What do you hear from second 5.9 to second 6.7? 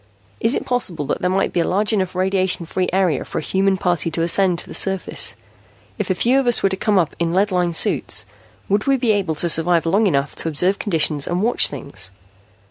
If a few of us were